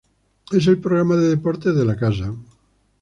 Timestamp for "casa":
2.03-2.33